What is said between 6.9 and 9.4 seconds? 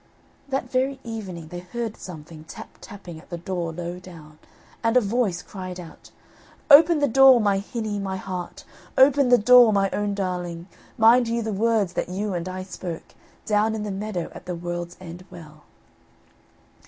the door, my hinny, my heart, Open the